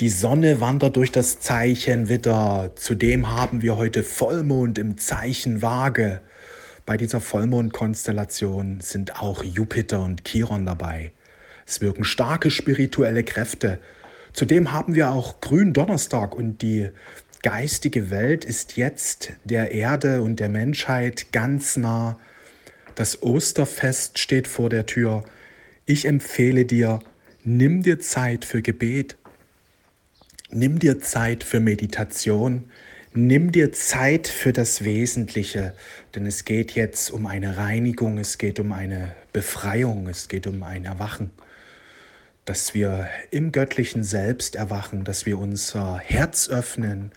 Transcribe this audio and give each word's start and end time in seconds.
Die 0.00 0.10
Sonne 0.10 0.60
wandert 0.60 0.94
durch 0.94 1.10
das 1.10 1.40
Zeichen 1.40 2.08
Witter. 2.08 2.70
Zudem 2.76 3.34
haben 3.34 3.62
wir 3.62 3.76
heute 3.76 4.04
Vollmond 4.04 4.78
im 4.78 4.96
Zeichen 4.96 5.60
Waage. 5.60 6.20
Bei 6.86 6.96
dieser 6.96 7.20
Vollmondkonstellation 7.20 8.80
sind 8.80 9.20
auch 9.20 9.42
Jupiter 9.42 10.04
und 10.04 10.24
Chiron 10.24 10.66
dabei. 10.66 11.10
Es 11.66 11.80
wirken 11.80 12.04
starke 12.04 12.52
spirituelle 12.52 13.24
Kräfte. 13.24 13.80
Zudem 14.32 14.70
haben 14.70 14.94
wir 14.94 15.10
auch 15.10 15.40
Gründonnerstag 15.40 16.32
und 16.36 16.62
die 16.62 16.90
geistige 17.42 18.08
Welt 18.08 18.44
ist 18.44 18.76
jetzt 18.76 19.32
der 19.42 19.72
Erde 19.72 20.22
und 20.22 20.38
der 20.38 20.48
Menschheit 20.48 21.32
ganz 21.32 21.76
nah. 21.76 22.20
Das 22.94 23.20
Osterfest 23.20 24.20
steht 24.20 24.46
vor 24.46 24.70
der 24.70 24.86
Tür. 24.86 25.24
Ich 25.86 26.04
empfehle 26.04 26.66
dir, 26.66 27.00
nimm 27.42 27.82
dir 27.82 27.98
Zeit 27.98 28.44
für 28.44 28.62
Gebet, 28.62 29.16
Nimm 30.50 30.78
dir 30.78 30.98
Zeit 30.98 31.44
für 31.44 31.60
Meditation. 31.60 32.70
Nimm 33.12 33.52
dir 33.52 33.70
Zeit 33.72 34.28
für 34.28 34.54
das 34.54 34.82
Wesentliche, 34.82 35.74
denn 36.14 36.24
es 36.24 36.46
geht 36.46 36.72
jetzt 36.72 37.10
um 37.10 37.26
eine 37.26 37.58
Reinigung, 37.58 38.16
es 38.16 38.38
geht 38.38 38.58
um 38.58 38.72
eine 38.72 39.14
Befreiung, 39.32 40.08
es 40.08 40.28
geht 40.28 40.46
um 40.46 40.62
ein 40.62 40.86
Erwachen, 40.86 41.30
dass 42.46 42.72
wir 42.72 43.08
im 43.30 43.52
göttlichen 43.52 44.04
Selbst 44.04 44.56
erwachen, 44.56 45.04
dass 45.04 45.26
wir 45.26 45.38
unser 45.38 45.98
Herz 45.98 46.48
öffnen, 46.48 47.12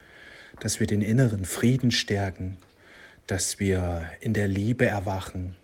dass 0.59 0.81
wir 0.81 0.87
den 0.87 1.01
inneren 1.01 1.45
Frieden 1.45 1.91
stärken, 1.91 2.57
dass 3.27 3.59
wir 3.59 4.09
in 4.19 4.33
der 4.33 4.49
Liebe 4.49 4.87
erwachen, 4.87 5.55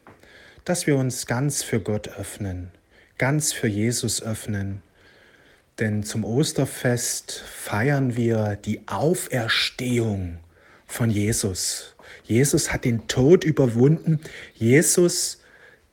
dass 0.64 0.88
wir 0.88 0.96
uns 0.96 1.26
ganz 1.26 1.64
für 1.64 1.82
Gott 1.82 2.08
öffnen, 2.18 2.72
ganz 3.18 3.52
für 3.52 3.68
Jesus 3.68 4.22
öffnen 4.22 4.82
denn 5.80 6.04
zum 6.04 6.24
Osterfest 6.24 7.44
feiern 7.46 8.16
wir 8.16 8.58
die 8.64 8.82
Auferstehung 8.88 10.38
von 10.86 11.10
Jesus. 11.10 11.96
Jesus 12.24 12.74
hat 12.74 12.86
den 12.86 13.08
Tod 13.08 13.44
überwunden. 13.44 14.20
Jesus 14.56 15.40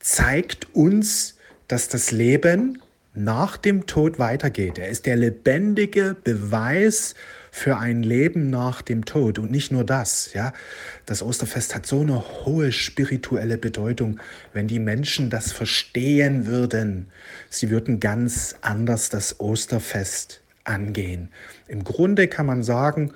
zeigt 0.00 0.74
uns, 0.74 1.36
dass 1.68 1.88
das 1.88 2.10
Leben 2.10 2.80
nach 3.14 3.56
dem 3.56 3.86
Tod 3.86 4.18
weitergeht. 4.18 4.78
Er 4.78 4.88
ist 4.88 5.06
der 5.06 5.16
lebendige 5.16 6.16
Beweis 6.22 7.14
für 7.54 7.78
ein 7.78 8.02
Leben 8.02 8.50
nach 8.50 8.82
dem 8.82 9.04
Tod. 9.04 9.38
Und 9.38 9.52
nicht 9.52 9.70
nur 9.70 9.84
das, 9.84 10.32
ja. 10.34 10.52
Das 11.06 11.22
Osterfest 11.22 11.72
hat 11.72 11.86
so 11.86 12.00
eine 12.00 12.44
hohe 12.44 12.72
spirituelle 12.72 13.58
Bedeutung. 13.58 14.18
Wenn 14.52 14.66
die 14.66 14.80
Menschen 14.80 15.30
das 15.30 15.52
verstehen 15.52 16.46
würden, 16.48 17.06
sie 17.50 17.70
würden 17.70 18.00
ganz 18.00 18.56
anders 18.60 19.08
das 19.08 19.38
Osterfest 19.38 20.42
angehen. 20.64 21.28
Im 21.68 21.84
Grunde 21.84 22.26
kann 22.26 22.44
man 22.44 22.64
sagen, 22.64 23.12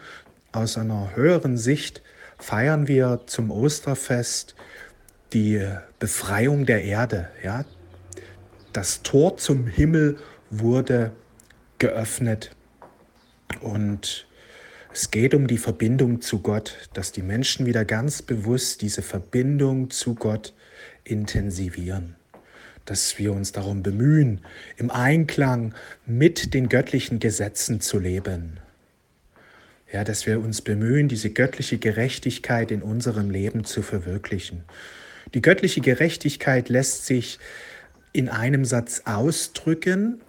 aus 0.52 0.78
einer 0.78 1.16
höheren 1.16 1.58
Sicht 1.58 2.00
feiern 2.38 2.86
wir 2.86 3.22
zum 3.26 3.50
Osterfest 3.50 4.54
die 5.32 5.66
Befreiung 5.98 6.64
der 6.64 6.84
Erde. 6.84 7.28
Ja? 7.42 7.64
Das 8.72 9.02
Tor 9.02 9.36
zum 9.36 9.66
Himmel 9.66 10.16
wurde 10.48 11.10
geöffnet 11.78 12.52
und 13.60 14.26
es 14.92 15.10
geht 15.10 15.34
um 15.34 15.46
die 15.46 15.58
Verbindung 15.58 16.20
zu 16.20 16.40
Gott, 16.40 16.88
dass 16.94 17.12
die 17.12 17.22
Menschen 17.22 17.66
wieder 17.66 17.84
ganz 17.84 18.22
bewusst 18.22 18.82
diese 18.82 19.02
Verbindung 19.02 19.90
zu 19.90 20.14
Gott 20.14 20.54
intensivieren. 21.04 22.16
Dass 22.84 23.18
wir 23.18 23.32
uns 23.32 23.52
darum 23.52 23.82
bemühen, 23.82 24.40
im 24.76 24.90
Einklang 24.90 25.74
mit 26.06 26.54
den 26.54 26.68
göttlichen 26.68 27.18
Gesetzen 27.18 27.80
zu 27.80 27.98
leben. 27.98 28.60
Ja, 29.92 30.04
dass 30.04 30.26
wir 30.26 30.40
uns 30.40 30.62
bemühen, 30.62 31.08
diese 31.08 31.30
göttliche 31.30 31.78
Gerechtigkeit 31.78 32.70
in 32.70 32.82
unserem 32.82 33.30
Leben 33.30 33.64
zu 33.64 33.82
verwirklichen. 33.82 34.64
Die 35.34 35.42
göttliche 35.42 35.80
Gerechtigkeit 35.80 36.68
lässt 36.68 37.06
sich 37.06 37.38
in 38.12 38.28
einem 38.28 38.64
Satz 38.64 39.02
ausdrücken, 39.04 40.20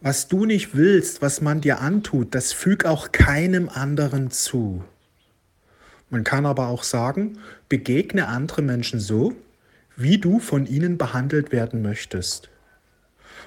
was 0.00 0.28
du 0.28 0.46
nicht 0.46 0.74
willst, 0.74 1.20
was 1.22 1.40
man 1.40 1.60
dir 1.60 1.80
antut, 1.80 2.34
das 2.34 2.52
füg 2.52 2.84
auch 2.84 3.12
keinem 3.12 3.68
anderen 3.68 4.30
zu. 4.30 4.82
Man 6.08 6.24
kann 6.24 6.46
aber 6.46 6.68
auch 6.68 6.82
sagen, 6.82 7.38
begegne 7.68 8.26
andere 8.26 8.62
Menschen 8.62 8.98
so, 8.98 9.34
wie 9.96 10.18
du 10.18 10.40
von 10.40 10.66
ihnen 10.66 10.98
behandelt 10.98 11.52
werden 11.52 11.82
möchtest. 11.82 12.48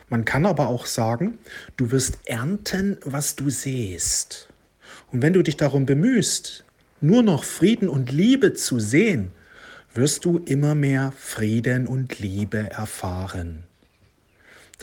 Man 0.10 0.26
kann 0.26 0.46
aber 0.46 0.68
auch 0.68 0.86
sagen, 0.86 1.40
du 1.76 1.92
wirst 1.92 2.20
ernten, 2.26 2.98
was 3.04 3.36
du 3.36 3.50
sähst. 3.50 4.48
Und 5.12 5.22
wenn 5.22 5.34
du 5.34 5.42
dich 5.42 5.58
darum 5.58 5.86
bemühst, 5.86 6.66
nur 7.02 7.24
noch 7.24 7.44
Frieden 7.44 7.90
und 7.90 8.12
Liebe 8.12 8.54
zu 8.54 8.80
sehen, 8.80 9.32
wirst 9.94 10.26
du 10.26 10.38
immer 10.38 10.76
mehr 10.76 11.14
Frieden 11.18 11.88
und 11.88 12.20
Liebe 12.20 12.70
erfahren. 12.70 13.64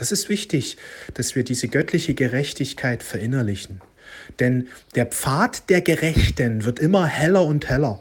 Das 0.00 0.12
ist 0.12 0.30
wichtig, 0.30 0.78
dass 1.12 1.36
wir 1.36 1.44
diese 1.44 1.68
göttliche 1.68 2.14
Gerechtigkeit 2.14 3.02
verinnerlichen. 3.02 3.82
Denn 4.38 4.68
der 4.94 5.04
Pfad 5.04 5.68
der 5.68 5.82
Gerechten 5.82 6.64
wird 6.64 6.78
immer 6.78 7.04
heller 7.04 7.44
und 7.44 7.68
heller. 7.68 8.00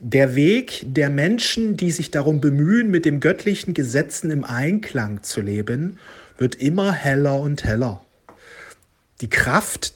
Der 0.00 0.34
Weg 0.34 0.80
der 0.86 1.10
Menschen, 1.10 1.76
die 1.76 1.90
sich 1.90 2.10
darum 2.10 2.40
bemühen, 2.40 2.90
mit 2.90 3.04
den 3.04 3.20
göttlichen 3.20 3.74
Gesetzen 3.74 4.30
im 4.30 4.44
Einklang 4.44 5.22
zu 5.22 5.42
leben, 5.42 5.98
wird 6.38 6.54
immer 6.54 6.90
heller 6.90 7.38
und 7.38 7.64
heller. 7.64 8.02
Die 9.20 9.28
Kraft 9.28 9.92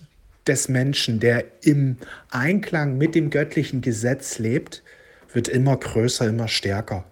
des 0.46 0.68
Menschen, 0.68 1.20
der 1.20 1.46
im 1.62 1.96
Einklang 2.28 2.98
mit 2.98 3.14
dem 3.14 3.30
göttlichen 3.30 3.80
Gesetz 3.80 4.38
lebt, 4.38 4.82
wird 5.32 5.48
immer 5.48 5.78
größer, 5.78 6.28
immer 6.28 6.48
stärker. 6.48 7.06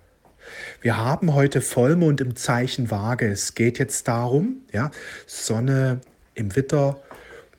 Wir 0.81 0.97
haben 0.97 1.35
heute 1.35 1.61
Vollmond 1.61 2.21
im 2.21 2.37
Zeichen 2.37 2.91
Waage. 2.91 3.29
Es 3.29 3.55
geht 3.55 3.79
jetzt 3.79 4.09
darum, 4.09 4.63
ja, 4.73 4.91
Sonne 5.27 6.01
im 6.35 6.55
Witter, 6.57 7.01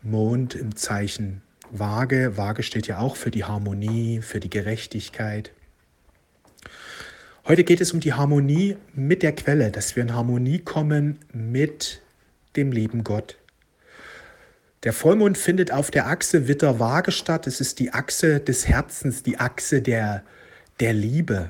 Mond 0.01 0.55
im 0.55 0.75
Zeichen 0.75 1.41
Waage. 1.71 2.37
Waage 2.37 2.63
steht 2.63 2.87
ja 2.87 2.99
auch 2.99 3.15
für 3.15 3.31
die 3.31 3.43
Harmonie, 3.43 4.21
für 4.21 4.39
die 4.39 4.49
Gerechtigkeit. 4.49 5.51
Heute 7.47 7.63
geht 7.63 7.81
es 7.81 7.93
um 7.93 7.99
die 7.99 8.13
Harmonie 8.13 8.77
mit 8.93 9.23
der 9.23 9.33
Quelle, 9.33 9.71
dass 9.71 9.95
wir 9.95 10.03
in 10.03 10.13
Harmonie 10.13 10.59
kommen 10.59 11.19
mit 11.33 12.01
dem 12.55 12.71
lieben 12.71 13.03
Gott. 13.03 13.37
Der 14.83 14.93
Vollmond 14.93 15.37
findet 15.37 15.71
auf 15.71 15.91
der 15.91 16.07
Achse 16.07 16.47
Witter-Waage 16.47 17.11
statt. 17.11 17.47
Es 17.47 17.59
ist 17.59 17.79
die 17.79 17.91
Achse 17.91 18.39
des 18.39 18.67
Herzens, 18.67 19.23
die 19.23 19.37
Achse 19.37 19.81
der, 19.81 20.23
der 20.79 20.93
Liebe. 20.93 21.49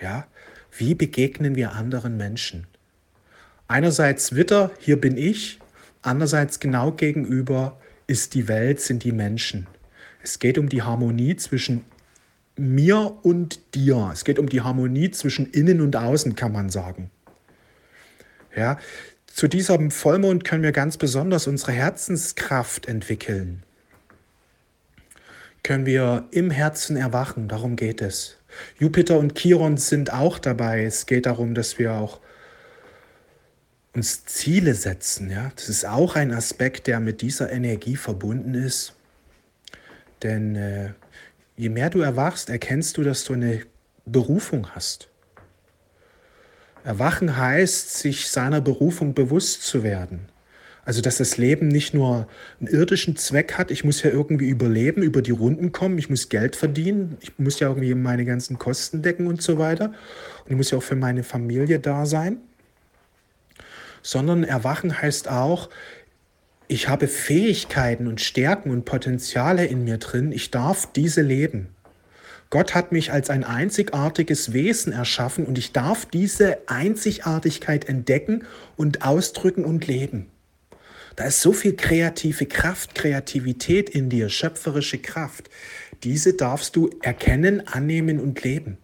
Ja? 0.00 0.26
Wie 0.76 0.94
begegnen 0.94 1.54
wir 1.56 1.72
anderen 1.72 2.16
Menschen? 2.16 2.66
Einerseits 3.68 4.34
Witter, 4.34 4.70
hier 4.78 5.00
bin 5.00 5.16
ich, 5.16 5.58
andererseits 6.02 6.60
genau 6.60 6.92
gegenüber 6.92 7.78
ist 8.06 8.34
die 8.34 8.48
Welt, 8.48 8.80
sind 8.80 9.04
die 9.04 9.12
Menschen. 9.12 9.66
Es 10.22 10.38
geht 10.38 10.58
um 10.58 10.68
die 10.68 10.82
Harmonie 10.82 11.36
zwischen 11.36 11.84
mir 12.56 13.18
und 13.22 13.74
dir. 13.74 14.10
Es 14.12 14.24
geht 14.24 14.38
um 14.38 14.48
die 14.48 14.60
Harmonie 14.60 15.10
zwischen 15.10 15.46
innen 15.50 15.80
und 15.80 15.96
außen, 15.96 16.34
kann 16.34 16.52
man 16.52 16.68
sagen. 16.68 17.10
Ja, 18.54 18.78
zu 19.26 19.48
diesem 19.48 19.90
Vollmond 19.90 20.44
können 20.44 20.62
wir 20.62 20.72
ganz 20.72 20.96
besonders 20.96 21.46
unsere 21.46 21.72
Herzenskraft 21.72 22.86
entwickeln. 22.86 23.62
Können 25.62 25.86
wir 25.86 26.26
im 26.32 26.50
Herzen 26.50 26.96
erwachen, 26.96 27.48
darum 27.48 27.76
geht 27.76 28.02
es. 28.02 28.39
Jupiter 28.78 29.18
und 29.18 29.36
Chiron 29.36 29.76
sind 29.76 30.12
auch 30.12 30.38
dabei. 30.38 30.84
Es 30.84 31.06
geht 31.06 31.26
darum, 31.26 31.54
dass 31.54 31.78
wir 31.78 31.94
auch 31.94 32.20
uns 33.94 34.24
Ziele 34.24 34.74
setzen. 34.74 35.30
Ja? 35.30 35.52
Das 35.56 35.68
ist 35.68 35.86
auch 35.86 36.16
ein 36.16 36.32
Aspekt, 36.32 36.86
der 36.86 37.00
mit 37.00 37.22
dieser 37.22 37.50
Energie 37.50 37.96
verbunden 37.96 38.54
ist. 38.54 38.94
Denn 40.22 40.56
äh, 40.56 40.92
je 41.56 41.68
mehr 41.68 41.90
du 41.90 42.00
erwachst, 42.00 42.50
erkennst 42.50 42.96
du, 42.96 43.02
dass 43.02 43.24
du 43.24 43.32
eine 43.32 43.62
Berufung 44.06 44.68
hast. 44.74 45.08
Erwachen 46.84 47.36
heißt, 47.36 47.98
sich 47.98 48.30
seiner 48.30 48.60
Berufung 48.60 49.14
bewusst 49.14 49.62
zu 49.62 49.82
werden. 49.82 50.28
Also, 50.84 51.02
dass 51.02 51.18
das 51.18 51.36
Leben 51.36 51.68
nicht 51.68 51.94
nur 51.94 52.26
einen 52.58 52.68
irdischen 52.68 53.16
Zweck 53.16 53.58
hat, 53.58 53.70
ich 53.70 53.84
muss 53.84 54.02
ja 54.02 54.10
irgendwie 54.10 54.48
überleben, 54.48 55.02
über 55.02 55.22
die 55.22 55.30
Runden 55.30 55.72
kommen, 55.72 55.98
ich 55.98 56.08
muss 56.08 56.28
Geld 56.28 56.56
verdienen, 56.56 57.18
ich 57.20 57.38
muss 57.38 57.60
ja 57.60 57.68
irgendwie 57.68 57.94
meine 57.94 58.24
ganzen 58.24 58.58
Kosten 58.58 59.02
decken 59.02 59.26
und 59.26 59.42
so 59.42 59.58
weiter. 59.58 59.86
Und 60.44 60.50
ich 60.50 60.56
muss 60.56 60.70
ja 60.70 60.78
auch 60.78 60.82
für 60.82 60.96
meine 60.96 61.22
Familie 61.22 61.80
da 61.80 62.06
sein. 62.06 62.38
Sondern 64.02 64.44
Erwachen 64.44 65.00
heißt 65.00 65.28
auch, 65.28 65.68
ich 66.66 66.88
habe 66.88 67.08
Fähigkeiten 67.08 68.06
und 68.06 68.20
Stärken 68.20 68.70
und 68.70 68.84
Potenziale 68.84 69.66
in 69.66 69.84
mir 69.84 69.98
drin, 69.98 70.32
ich 70.32 70.50
darf 70.50 70.90
diese 70.92 71.20
leben. 71.20 71.68
Gott 72.48 72.74
hat 72.74 72.90
mich 72.90 73.12
als 73.12 73.30
ein 73.30 73.44
einzigartiges 73.44 74.52
Wesen 74.52 74.92
erschaffen 74.92 75.46
und 75.46 75.58
ich 75.58 75.72
darf 75.72 76.06
diese 76.06 76.58
Einzigartigkeit 76.66 77.88
entdecken 77.88 78.44
und 78.76 79.04
ausdrücken 79.04 79.64
und 79.64 79.86
leben. 79.86 80.26
Da 81.16 81.24
ist 81.24 81.40
so 81.40 81.52
viel 81.52 81.76
kreative 81.76 82.46
Kraft, 82.46 82.94
Kreativität 82.94 83.90
in 83.90 84.08
dir, 84.08 84.28
schöpferische 84.28 84.98
Kraft. 84.98 85.50
Diese 86.02 86.34
darfst 86.34 86.76
du 86.76 86.90
erkennen, 87.02 87.66
annehmen 87.66 88.20
und 88.20 88.42
leben. 88.42 88.78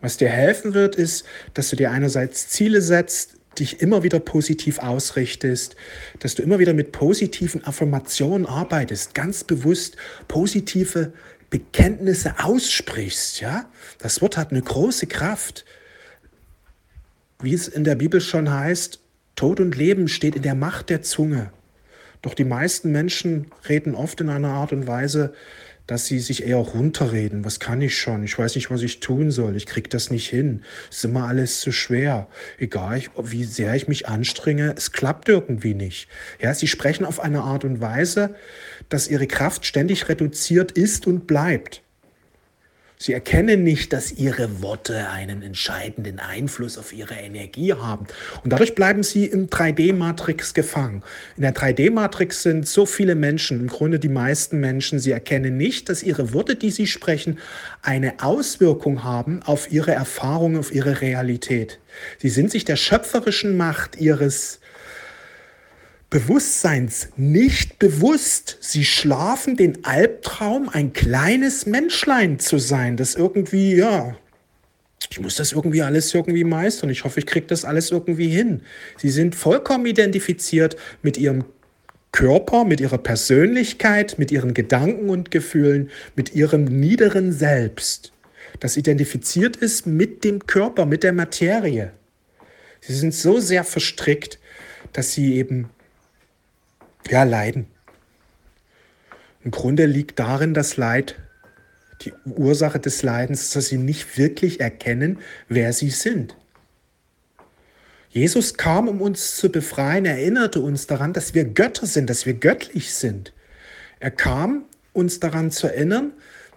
Was 0.00 0.16
dir 0.16 0.28
helfen 0.28 0.74
wird, 0.74 0.96
ist, 0.96 1.24
dass 1.54 1.70
du 1.70 1.76
dir 1.76 1.90
einerseits 1.90 2.48
Ziele 2.48 2.80
setzt, 2.80 3.36
dich 3.58 3.80
immer 3.80 4.02
wieder 4.02 4.18
positiv 4.18 4.78
ausrichtest, 4.78 5.76
dass 6.18 6.34
du 6.34 6.42
immer 6.42 6.58
wieder 6.58 6.72
mit 6.72 6.92
positiven 6.92 7.64
Affirmationen 7.64 8.46
arbeitest, 8.46 9.14
ganz 9.14 9.44
bewusst 9.44 9.96
positive 10.26 11.12
Bekenntnisse 11.50 12.34
aussprichst, 12.38 13.40
ja? 13.42 13.70
Das 13.98 14.22
Wort 14.22 14.38
hat 14.38 14.52
eine 14.52 14.62
große 14.62 15.06
Kraft. 15.06 15.66
Wie 17.42 17.52
es 17.52 17.68
in 17.68 17.84
der 17.84 17.94
Bibel 17.94 18.22
schon 18.22 18.50
heißt, 18.50 19.01
Tod 19.36 19.60
und 19.60 19.76
Leben 19.76 20.08
steht 20.08 20.36
in 20.36 20.42
der 20.42 20.54
Macht 20.54 20.90
der 20.90 21.02
Zunge. 21.02 21.52
Doch 22.20 22.34
die 22.34 22.44
meisten 22.44 22.92
Menschen 22.92 23.46
reden 23.68 23.94
oft 23.94 24.20
in 24.20 24.28
einer 24.28 24.50
Art 24.50 24.72
und 24.72 24.86
Weise, 24.86 25.32
dass 25.86 26.06
sie 26.06 26.20
sich 26.20 26.46
eher 26.46 26.58
runterreden. 26.58 27.44
Was 27.44 27.58
kann 27.58 27.82
ich 27.82 27.98
schon? 27.98 28.22
Ich 28.22 28.38
weiß 28.38 28.54
nicht, 28.54 28.70
was 28.70 28.82
ich 28.82 29.00
tun 29.00 29.30
soll. 29.30 29.56
Ich 29.56 29.66
kriege 29.66 29.88
das 29.88 30.10
nicht 30.10 30.28
hin. 30.28 30.62
Es 30.90 30.98
ist 30.98 31.04
immer 31.04 31.26
alles 31.26 31.60
zu 31.60 31.72
schwer. 31.72 32.28
Egal, 32.58 33.02
wie 33.20 33.44
sehr 33.44 33.74
ich 33.74 33.88
mich 33.88 34.08
anstrenge, 34.08 34.74
es 34.76 34.92
klappt 34.92 35.28
irgendwie 35.28 35.74
nicht. 35.74 36.08
Ja, 36.40 36.54
sie 36.54 36.68
sprechen 36.68 37.04
auf 37.04 37.18
eine 37.18 37.42
Art 37.42 37.64
und 37.64 37.80
Weise, 37.80 38.36
dass 38.88 39.08
ihre 39.08 39.26
Kraft 39.26 39.66
ständig 39.66 40.08
reduziert 40.08 40.72
ist 40.72 41.06
und 41.06 41.26
bleibt. 41.26 41.82
Sie 43.02 43.14
erkennen 43.14 43.64
nicht, 43.64 43.92
dass 43.92 44.12
ihre 44.12 44.62
Worte 44.62 45.08
einen 45.08 45.42
entscheidenden 45.42 46.20
Einfluss 46.20 46.78
auf 46.78 46.92
ihre 46.92 47.14
Energie 47.14 47.72
haben. 47.72 48.06
Und 48.44 48.52
dadurch 48.52 48.76
bleiben 48.76 49.02
sie 49.02 49.24
im 49.24 49.48
3D-Matrix 49.48 50.54
gefangen. 50.54 51.02
In 51.36 51.42
der 51.42 51.52
3D-Matrix 51.52 52.44
sind 52.44 52.68
so 52.68 52.86
viele 52.86 53.16
Menschen, 53.16 53.58
im 53.58 53.66
Grunde 53.66 53.98
die 53.98 54.08
meisten 54.08 54.60
Menschen, 54.60 55.00
sie 55.00 55.10
erkennen 55.10 55.56
nicht, 55.56 55.88
dass 55.88 56.04
ihre 56.04 56.32
Worte, 56.32 56.54
die 56.54 56.70
sie 56.70 56.86
sprechen, 56.86 57.40
eine 57.82 58.22
Auswirkung 58.22 59.02
haben 59.02 59.42
auf 59.42 59.72
ihre 59.72 59.90
Erfahrung, 59.90 60.56
auf 60.56 60.72
ihre 60.72 61.00
Realität. 61.00 61.80
Sie 62.18 62.28
sind 62.28 62.52
sich 62.52 62.64
der 62.64 62.76
schöpferischen 62.76 63.56
Macht 63.56 63.96
ihres 63.96 64.60
Bewusstseins 66.12 67.08
nicht 67.16 67.78
bewusst. 67.78 68.58
Sie 68.60 68.84
schlafen 68.84 69.56
den 69.56 69.82
Albtraum, 69.86 70.68
ein 70.68 70.92
kleines 70.92 71.64
Menschlein 71.64 72.38
zu 72.38 72.58
sein, 72.58 72.98
das 72.98 73.14
irgendwie, 73.14 73.76
ja, 73.76 74.14
ich 75.10 75.20
muss 75.20 75.36
das 75.36 75.52
irgendwie 75.52 75.80
alles 75.80 76.12
irgendwie 76.12 76.44
meistern. 76.44 76.90
Ich 76.90 77.04
hoffe, 77.04 77.18
ich 77.18 77.24
kriege 77.24 77.46
das 77.46 77.64
alles 77.64 77.90
irgendwie 77.90 78.28
hin. 78.28 78.60
Sie 78.98 79.08
sind 79.08 79.34
vollkommen 79.34 79.86
identifiziert 79.86 80.76
mit 81.00 81.16
ihrem 81.16 81.46
Körper, 82.12 82.66
mit 82.66 82.82
ihrer 82.82 82.98
Persönlichkeit, 82.98 84.18
mit 84.18 84.30
ihren 84.30 84.52
Gedanken 84.52 85.08
und 85.08 85.30
Gefühlen, 85.30 85.88
mit 86.14 86.34
ihrem 86.34 86.64
niederen 86.64 87.32
Selbst, 87.32 88.12
das 88.60 88.76
identifiziert 88.76 89.56
ist 89.56 89.86
mit 89.86 90.24
dem 90.24 90.46
Körper, 90.46 90.84
mit 90.84 91.04
der 91.04 91.14
Materie. 91.14 91.92
Sie 92.82 92.92
sind 92.92 93.14
so 93.14 93.40
sehr 93.40 93.64
verstrickt, 93.64 94.38
dass 94.92 95.12
sie 95.12 95.36
eben 95.36 95.70
ja, 97.10 97.24
Leiden. 97.24 97.66
Im 99.44 99.50
Grunde 99.50 99.86
liegt 99.86 100.18
darin 100.18 100.54
das 100.54 100.76
Leid, 100.76 101.16
die 102.02 102.12
Ursache 102.24 102.78
des 102.78 103.02
Leidens, 103.02 103.50
dass 103.50 103.66
sie 103.66 103.78
nicht 103.78 104.18
wirklich 104.18 104.60
erkennen, 104.60 105.18
wer 105.48 105.72
sie 105.72 105.90
sind. 105.90 106.36
Jesus 108.10 108.54
kam, 108.54 108.88
um 108.88 109.00
uns 109.00 109.36
zu 109.36 109.50
befreien, 109.50 110.04
er 110.04 110.18
erinnerte 110.18 110.60
uns 110.60 110.86
daran, 110.86 111.12
dass 111.12 111.34
wir 111.34 111.44
Götter 111.44 111.86
sind, 111.86 112.10
dass 112.10 112.26
wir 112.26 112.34
göttlich 112.34 112.94
sind. 112.94 113.32
Er 114.00 114.10
kam, 114.10 114.64
uns 114.92 115.18
daran 115.18 115.50
zu 115.50 115.66
erinnern, 115.66 116.12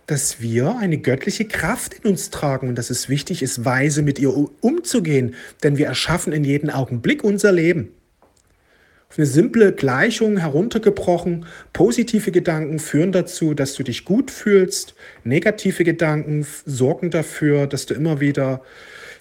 dass 0.07 0.41
wir 0.41 0.77
eine 0.77 0.97
göttliche 0.97 1.45
Kraft 1.45 1.93
in 1.93 2.11
uns 2.11 2.29
tragen 2.29 2.69
und 2.69 2.75
dass 2.75 2.89
es 2.89 3.09
wichtig 3.09 3.41
ist, 3.41 3.65
weise 3.65 4.01
mit 4.01 4.19
ihr 4.19 4.35
umzugehen, 4.61 5.35
denn 5.63 5.77
wir 5.77 5.87
erschaffen 5.87 6.33
in 6.33 6.43
jedem 6.43 6.69
Augenblick 6.69 7.23
unser 7.23 7.51
Leben. 7.51 7.94
Auf 9.09 9.19
eine 9.19 9.27
simple 9.27 9.71
Gleichung 9.71 10.37
heruntergebrochen, 10.37 11.45
positive 11.73 12.31
Gedanken 12.31 12.79
führen 12.79 13.11
dazu, 13.11 13.53
dass 13.53 13.75
du 13.75 13.83
dich 13.83 14.03
gut 14.03 14.31
fühlst, 14.31 14.95
negative 15.23 15.83
Gedanken 15.83 16.45
sorgen 16.65 17.11
dafür, 17.11 17.67
dass 17.67 17.85
du 17.85 17.93
immer 17.93 18.19
wieder 18.19 18.61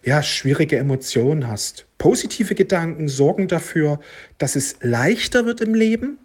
ja, 0.02 0.22
schwierige 0.22 0.76
Emotionen 0.78 1.48
hast. 1.48 1.86
Positive 1.98 2.54
Gedanken 2.54 3.08
sorgen 3.08 3.48
dafür, 3.48 4.00
dass 4.38 4.56
es 4.56 4.76
leichter 4.80 5.46
wird 5.46 5.60
im 5.60 5.74
Leben. 5.74 6.18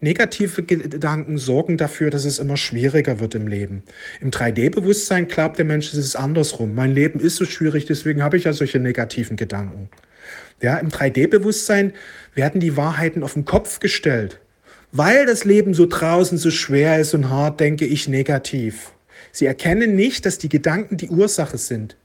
Negative 0.00 0.62
Gedanken 0.62 1.38
sorgen 1.38 1.78
dafür, 1.78 2.10
dass 2.10 2.24
es 2.24 2.38
immer 2.38 2.56
schwieriger 2.56 3.18
wird 3.18 3.34
im 3.34 3.48
Leben. 3.48 3.82
Im 4.20 4.30
3D-Bewusstsein 4.30 5.26
glaubt 5.26 5.58
der 5.58 5.64
Mensch, 5.64 5.88
es 5.88 5.94
ist 5.94 6.16
andersrum. 6.16 6.74
Mein 6.74 6.92
Leben 6.92 7.18
ist 7.18 7.36
so 7.36 7.46
schwierig, 7.46 7.86
deswegen 7.86 8.22
habe 8.22 8.36
ich 8.36 8.44
ja 8.44 8.52
solche 8.52 8.78
negativen 8.78 9.36
Gedanken. 9.36 9.88
Ja, 10.60 10.78
Im 10.78 10.88
3D-Bewusstsein 10.88 11.92
werden 12.34 12.60
die 12.60 12.76
Wahrheiten 12.76 13.22
auf 13.22 13.34
den 13.34 13.44
Kopf 13.44 13.80
gestellt. 13.80 14.40
Weil 14.92 15.26
das 15.26 15.44
Leben 15.44 15.74
so 15.74 15.86
draußen 15.86 16.38
so 16.38 16.50
schwer 16.50 16.98
ist 16.98 17.12
und 17.14 17.28
hart, 17.28 17.60
denke 17.60 17.84
ich 17.84 18.08
negativ. 18.08 18.92
Sie 19.32 19.44
erkennen 19.46 19.94
nicht, 19.94 20.24
dass 20.24 20.38
die 20.38 20.48
Gedanken 20.48 20.96
die 20.96 21.10
Ursache 21.10 21.58
sind. 21.58 21.96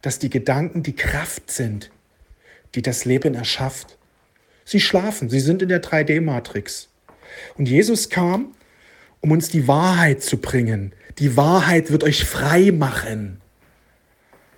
Dass 0.00 0.18
die 0.18 0.30
Gedanken 0.30 0.82
die 0.82 0.96
Kraft 0.96 1.50
sind, 1.50 1.90
die 2.74 2.82
das 2.82 3.04
Leben 3.04 3.34
erschafft. 3.34 3.98
Sie 4.64 4.80
schlafen, 4.80 5.28
sie 5.28 5.40
sind 5.40 5.62
in 5.62 5.68
der 5.68 5.82
3D-Matrix. 5.82 6.88
Und 7.56 7.68
Jesus 7.68 8.08
kam, 8.08 8.54
um 9.20 9.30
uns 9.30 9.48
die 9.48 9.68
Wahrheit 9.68 10.22
zu 10.22 10.38
bringen. 10.38 10.92
Die 11.18 11.36
Wahrheit 11.36 11.90
wird 11.92 12.02
euch 12.02 12.24
frei 12.24 12.72
machen, 12.72 13.40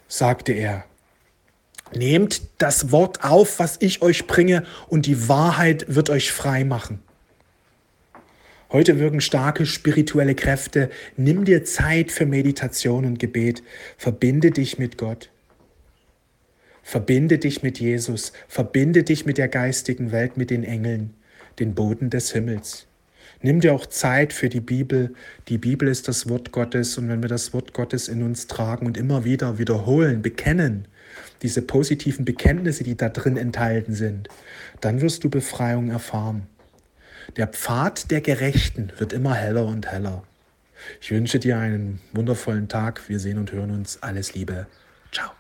sagte 0.09 0.53
er. 0.53 0.85
Nehmt 1.95 2.43
das 2.59 2.91
Wort 2.91 3.25
auf, 3.25 3.59
was 3.59 3.77
ich 3.81 4.03
euch 4.03 4.27
bringe, 4.27 4.65
und 4.89 5.07
die 5.07 5.29
Wahrheit 5.29 5.87
wird 5.89 6.11
euch 6.11 6.33
frei 6.33 6.65
machen. 6.65 7.01
Heute 8.73 8.99
wirken 8.99 9.21
starke 9.21 9.67
spirituelle 9.67 10.35
Kräfte. 10.35 10.91
Nimm 11.17 11.45
dir 11.45 11.65
Zeit 11.65 12.11
für 12.11 12.27
Meditation 12.27 13.05
und 13.05 13.21
Gebet. 13.21 13.63
Verbinde 13.97 14.51
dich 14.51 14.79
mit 14.79 14.99
Gott. 14.99 15.31
Verbinde 16.83 17.39
dich 17.39 17.63
mit 17.63 17.79
Jesus. 17.79 18.33
Verbinde 18.49 19.05
dich 19.05 19.27
mit 19.27 19.39
der 19.39 19.47
geistigen 19.47 20.11
Welt, 20.11 20.37
mit 20.37 20.51
den 20.51 20.65
Engeln, 20.65 21.15
den 21.61 21.75
Boden 21.75 22.11
des 22.11 22.33
Himmels. 22.33 22.87
Nimm 23.43 23.61
dir 23.61 23.75
auch 23.75 23.87
Zeit 23.87 24.33
für 24.33 24.49
die 24.49 24.61
Bibel. 24.61 25.15
Die 25.49 25.59
Bibel 25.59 25.87
ist 25.87 26.09
das 26.09 26.29
Wort 26.29 26.51
Gottes 26.51 26.99
und 26.99 27.09
wenn 27.09 27.23
wir 27.23 27.29
das 27.29 27.53
Wort 27.53 27.75
Gottes 27.75 28.09
in 28.09 28.23
uns 28.23 28.49
tragen 28.49 28.87
und 28.87 28.97
immer 28.97 29.25
wieder 29.25 29.59
wiederholen, 29.59 30.21
bekennen, 30.21 30.89
diese 31.43 31.63
positiven 31.63 32.25
Bekenntnisse, 32.25 32.85
die 32.85 32.97
da 32.97 33.09
drin 33.09 33.37
enthalten 33.37 33.95
sind, 33.95 34.29
dann 34.81 35.01
wirst 35.01 35.25
du 35.25 35.31
Befreiung 35.31 35.91
erfahren. 35.91 36.47
Der 37.37 37.47
Pfad 37.47 38.11
der 38.11 38.21
Gerechten 38.21 38.93
wird 38.99 39.13
immer 39.13 39.35
heller 39.35 39.67
und 39.67 39.91
heller. 39.91 40.23
Ich 41.01 41.11
wünsche 41.11 41.39
dir 41.39 41.59
einen 41.59 42.01
wundervollen 42.13 42.69
Tag. 42.69 43.09
Wir 43.09 43.19
sehen 43.19 43.39
und 43.39 43.53
hören 43.53 43.71
uns. 43.71 44.03
Alles 44.03 44.35
Liebe. 44.35 44.67
Ciao. 45.13 45.31